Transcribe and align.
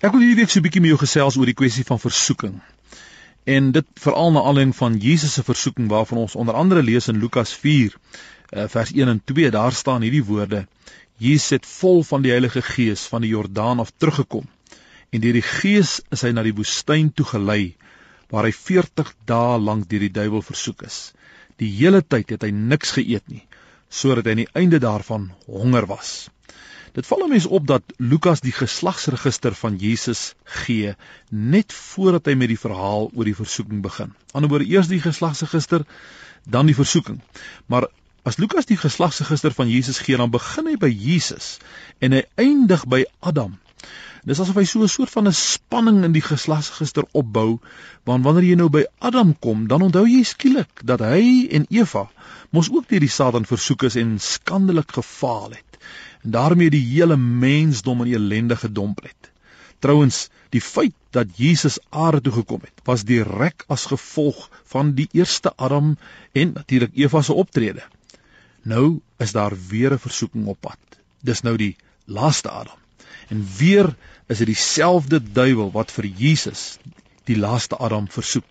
Ek 0.00 0.14
wil 0.14 0.22
hierdie 0.24 0.38
week 0.38 0.48
so 0.48 0.60
'n 0.60 0.64
bietjie 0.64 0.80
met 0.80 0.94
jou 0.94 0.98
gesels 1.00 1.36
oor 1.36 1.48
die 1.50 1.58
kwessie 1.60 1.82
van 1.84 1.98
versoeking. 2.00 2.54
En 3.44 3.66
dit 3.72 3.86
veral 4.00 4.30
na 4.32 4.42
aanleiding 4.48 4.76
van 4.76 4.94
Jesus 4.96 5.34
se 5.36 5.42
versoeking 5.44 5.90
waarvan 5.90 6.22
ons 6.22 6.36
onder 6.40 6.54
andere 6.54 6.82
lees 6.82 7.08
in 7.12 7.18
Lukas 7.20 7.52
4 7.64 7.92
eh, 7.92 8.64
vers 8.68 8.92
1 8.92 9.08
en 9.08 9.20
2. 9.24 9.50
Daar 9.50 9.72
staan 9.72 10.00
hierdie 10.00 10.24
woorde: 10.24 10.66
Jesus 11.18 11.50
het 11.50 11.66
vol 11.66 12.02
van 12.02 12.22
die 12.22 12.30
Heilige 12.30 12.62
Gees 12.62 13.04
van 13.12 13.20
die 13.20 13.30
Jordaan 13.34 13.84
af 13.84 13.92
teruggekom 13.96 14.48
en 15.10 15.20
deur 15.20 15.36
die 15.36 15.44
Gees 15.44 16.00
is 16.08 16.24
hy 16.24 16.32
na 16.32 16.46
die 16.48 16.56
woestyn 16.56 17.12
toe 17.12 17.26
gelei 17.26 17.76
waar 18.32 18.48
hy 18.48 18.56
40 18.56 19.14
dae 19.28 19.60
lank 19.60 19.88
deur 19.90 20.00
die 20.00 20.14
duiwel 20.16 20.40
versoek 20.42 20.82
is. 20.88 21.12
Die 21.60 21.68
hele 21.76 22.00
tyd 22.00 22.30
het 22.30 22.48
hy 22.48 22.50
niks 22.56 22.96
geëet 22.96 23.28
nie 23.28 23.44
sodat 23.90 24.24
hy 24.24 24.30
aan 24.30 24.44
die 24.46 24.52
einde 24.64 24.78
daarvan 24.80 25.32
honger 25.44 25.84
was. 25.92 26.30
Dit 26.92 27.06
val 27.06 27.22
'n 27.22 27.28
mens 27.30 27.46
op 27.46 27.66
dat 27.66 27.82
Lukas 27.96 28.40
die 28.40 28.52
geslagsregister 28.52 29.54
van 29.54 29.76
Jesus 29.76 30.34
gee 30.44 30.94
net 31.28 31.72
voordat 31.72 32.26
hy 32.26 32.34
met 32.34 32.48
die 32.48 32.58
verhaal 32.58 33.10
oor 33.14 33.24
die 33.24 33.34
versoeking 33.34 33.82
begin. 33.82 34.10
Anderswoorde 34.32 34.66
eers 34.66 34.88
die 34.88 35.00
geslagsregister, 35.00 35.86
dan 36.44 36.66
die 36.66 36.74
versoeking. 36.74 37.20
Maar 37.66 37.86
as 38.22 38.36
Lukas 38.36 38.66
die 38.66 38.76
geslagsregister 38.76 39.52
van 39.52 39.70
Jesus 39.70 39.98
gee, 39.98 40.16
dan 40.16 40.30
begin 40.30 40.66
hy 40.66 40.76
by 40.76 40.90
Jesus 40.90 41.58
en 41.98 42.12
hy 42.12 42.24
eindig 42.34 42.86
by 42.86 43.04
Adam. 43.20 43.58
Dis 44.24 44.40
asof 44.40 44.58
hy 44.58 44.64
so 44.64 44.82
'n 44.82 44.88
soort 44.88 45.10
van 45.10 45.28
'n 45.28 45.32
spanning 45.32 46.04
in 46.04 46.12
die 46.12 46.26
geslagsregister 46.26 47.04
opbou, 47.12 47.60
want 48.04 48.24
wanneer 48.24 48.44
jy 48.44 48.54
nou 48.54 48.68
by 48.68 48.84
Adam 48.98 49.38
kom, 49.38 49.68
dan 49.68 49.82
onthou 49.82 50.06
jy 50.06 50.24
skielik 50.24 50.82
dat 50.84 51.00
hy 51.00 51.46
en 51.50 51.66
Eva 51.70 52.10
mos 52.50 52.70
ook 52.70 52.88
deur 52.88 53.00
die 53.00 53.08
Satan 53.08 53.46
versoek 53.46 53.82
is 53.82 53.96
en 53.96 54.18
skandelik 54.18 54.92
gefaal 54.92 55.50
het 55.50 55.69
en 56.22 56.30
daarmee 56.30 56.70
die 56.70 56.84
hele 56.84 57.16
mensdom 57.16 58.04
in 58.04 58.14
ellende 58.14 58.56
gedomp 58.56 59.02
het. 59.02 59.30
Trouwens, 59.78 60.28
die 60.52 60.60
feit 60.60 60.92
dat 61.10 61.36
Jesus 61.36 61.78
aarde 61.88 62.20
toe 62.20 62.32
gekom 62.32 62.60
het, 62.60 62.82
was 62.84 63.04
direk 63.08 63.64
as 63.68 63.86
gevolg 63.88 64.50
van 64.72 64.92
die 64.94 65.08
eerste 65.12 65.52
Adam 65.56 65.96
en 66.32 66.52
natuurlik 66.52 66.92
Eva 66.94 67.22
se 67.22 67.32
optrede. 67.32 67.82
Nou 68.62 69.00
is 69.16 69.32
daar 69.32 69.56
weer 69.68 69.92
'n 69.92 69.98
versoeking 69.98 70.46
op 70.46 70.60
pad. 70.60 70.78
Dis 71.20 71.40
nou 71.40 71.56
die 71.56 71.76
laaste 72.04 72.50
Adam. 72.50 72.78
En 73.28 73.46
weer 73.56 73.96
is 74.26 74.38
dit 74.38 74.46
dieselfde 74.46 75.22
duiwel 75.32 75.70
wat 75.70 75.92
vir 75.92 76.04
Jesus 76.04 76.78
die 77.24 77.38
laaste 77.38 77.76
Adam 77.76 78.08
versoek. 78.10 78.50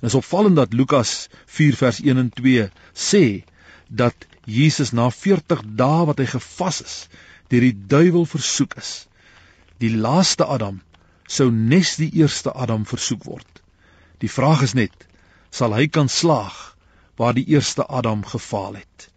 Dit 0.00 0.10
is 0.10 0.14
opvallend 0.14 0.56
dat 0.56 0.72
Lukas 0.72 1.28
4 1.46 1.76
vers 1.76 2.00
1 2.00 2.16
en 2.16 2.30
2 2.30 2.70
sê 2.92 3.44
dat 3.92 4.26
Jesus 4.48 4.90
na 4.96 5.10
40 5.10 5.62
dae 5.78 6.06
wat 6.08 6.20
hy 6.22 6.26
gevas 6.32 6.80
is, 6.82 6.96
deur 7.52 7.66
die 7.66 7.76
duiwel 7.94 8.24
versoek 8.26 8.78
is. 8.80 8.92
Die 9.84 9.92
laaste 9.92 10.46
Adam 10.48 10.80
sou 11.28 11.50
nes 11.52 11.96
die 12.00 12.10
eerste 12.22 12.52
Adam 12.52 12.86
versoek 12.88 13.26
word. 13.28 13.62
Die 14.24 14.30
vraag 14.30 14.64
is 14.64 14.74
net, 14.78 14.94
sal 15.50 15.74
hy 15.76 15.88
kan 15.92 16.08
slaag 16.08 16.56
waar 17.20 17.36
die 17.36 17.46
eerste 17.52 17.84
Adam 17.84 18.24
gefaal 18.24 18.80
het? 18.80 19.08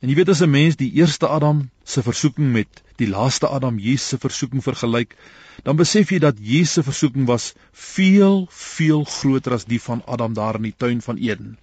En 0.00 0.10
jy 0.10 0.16
weet 0.18 0.32
as 0.32 0.42
'n 0.42 0.50
mens 0.50 0.76
die 0.76 0.92
eerste 1.00 1.28
Adam 1.28 1.70
se 1.84 2.02
versoeking 2.02 2.52
met 2.52 2.82
die 2.96 3.08
laaste 3.08 3.48
Adam 3.48 3.78
Jesus 3.78 4.08
se 4.08 4.18
versoeking 4.18 4.62
vergelyk, 4.62 5.16
dan 5.64 5.76
besef 5.76 6.10
jy 6.10 6.18
dat 6.18 6.40
Jesus 6.40 6.72
se 6.72 6.82
versoeking 6.82 7.26
was 7.26 7.54
veel, 7.72 8.46
veel 8.50 9.04
groter 9.04 9.52
as 9.52 9.64
die 9.64 9.80
van 9.80 10.02
Adam 10.06 10.34
daar 10.34 10.54
in 10.54 10.62
die 10.62 10.74
tuin 10.76 11.00
van 11.02 11.16
Eden. 11.16 11.58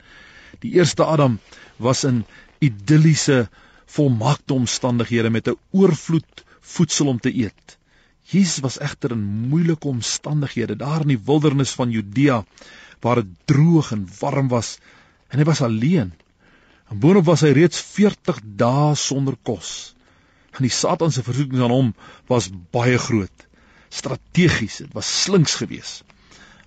Die 0.59 0.73
eerste 0.73 1.05
Adam 1.05 1.39
was 1.77 2.03
in 2.03 2.25
idilliese 2.61 3.49
volmaakte 3.91 4.53
omstandighede 4.53 5.29
met 5.29 5.47
'n 5.47 5.59
oorvloed 5.71 6.43
voedsel 6.61 7.07
om 7.07 7.19
te 7.19 7.33
eet. 7.43 7.77
Jesus 8.31 8.59
was 8.59 8.79
egter 8.79 9.11
in 9.11 9.23
moeilike 9.51 9.87
omstandighede 9.87 10.75
daar 10.75 11.01
in 11.01 11.13
die 11.15 11.23
wildernis 11.25 11.71
van 11.71 11.91
Judea 11.91 12.45
waar 12.99 13.15
dit 13.15 13.31
droog 13.45 13.91
en 13.91 14.07
warm 14.19 14.47
was 14.47 14.77
en 15.27 15.39
hy 15.39 15.45
was 15.47 15.61
alleen. 15.61 16.13
En 16.89 16.99
boonop 16.99 17.25
was 17.25 17.41
hy 17.41 17.51
reeds 17.55 17.81
40 17.81 18.39
dae 18.43 18.95
sonder 18.95 19.35
kos. 19.43 19.95
En 20.51 20.65
die 20.67 20.73
Satan 20.75 21.11
se 21.11 21.23
versoeking 21.23 21.63
aan 21.63 21.71
hom 21.71 21.93
was 22.27 22.49
baie 22.71 22.97
groot. 22.99 23.47
Strategies, 23.89 24.77
dit 24.83 24.93
was 24.93 25.07
slinks 25.23 25.55
geweest. 25.55 26.03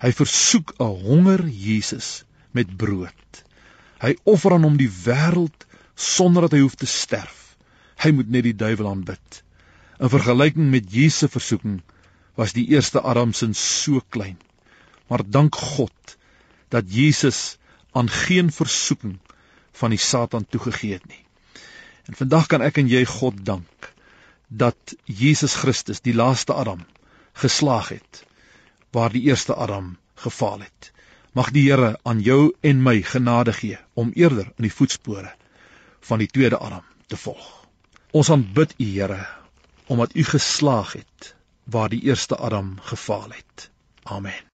Hy 0.01 0.11
versoek 0.11 0.73
'n 0.79 0.97
honger 1.05 1.47
Jesus 1.47 2.25
met 2.51 2.77
brood. 2.77 3.43
Hy 4.01 4.15
offer 4.23 4.53
aan 4.53 4.65
hom 4.67 4.77
die 4.77 4.91
wêreld 5.05 5.65
sonder 5.95 6.45
dat 6.45 6.55
hy 6.55 6.61
hoef 6.63 6.75
te 6.75 6.89
sterf. 6.89 7.55
Hy 8.03 8.11
moet 8.11 8.29
net 8.29 8.43
die 8.43 8.55
duiwel 8.55 8.89
aanbid. 8.89 9.41
In 9.99 10.11
vergelyking 10.11 10.69
met 10.71 10.91
Jesus 10.91 11.23
se 11.23 11.29
versoeking 11.31 11.79
was 12.35 12.53
die 12.53 12.67
eerste 12.67 13.01
Adam 13.01 13.33
se 13.33 13.47
so 13.53 14.01
klein. 14.09 14.37
Maar 15.07 15.23
dank 15.23 15.55
God 15.55 16.17
dat 16.69 16.83
Jesus 16.87 17.57
aan 17.91 18.09
geen 18.09 18.51
versoeking 18.51 19.19
van 19.71 19.89
die 19.89 19.99
Satan 19.99 20.45
toegegee 20.45 20.93
het 20.93 21.07
nie. 21.07 21.23
En 22.05 22.15
vandag 22.15 22.47
kan 22.47 22.61
ek 22.61 22.77
en 22.77 22.91
jy 22.91 23.05
God 23.05 23.45
dank 23.45 23.93
dat 24.47 24.95
Jesus 25.05 25.55
Christus, 25.55 26.01
die 26.01 26.13
laaste 26.13 26.53
Adam, 26.53 26.83
geslaag 27.33 27.89
het 27.89 28.25
waar 28.91 29.11
die 29.11 29.25
eerste 29.27 29.55
Adam 29.55 29.97
gefaal 30.15 30.59
het. 30.59 30.91
Mag 31.31 31.51
die 31.51 31.65
Here 31.69 31.97
aan 32.03 32.21
jou 32.23 32.53
en 32.61 32.83
my 32.83 33.01
genade 33.01 33.53
gee 33.53 33.79
om 33.93 34.11
eerder 34.15 34.51
in 34.55 34.67
die 34.67 34.71
voetspore 34.71 35.33
van 36.05 36.21
die 36.21 36.29
tweede 36.29 36.57
Adam 36.57 36.83
te 37.07 37.17
volg. 37.17 37.65
Ons 38.11 38.29
aanbid 38.29 38.73
U 38.77 38.85
Here 38.85 39.25
omdat 39.85 40.15
U 40.15 40.23
geslaag 40.23 40.93
het 40.93 41.35
waar 41.63 41.89
die 41.89 42.01
eerste 42.01 42.35
Adam 42.35 42.77
gefaal 42.81 43.29
het. 43.29 43.69
Amen. 44.03 44.45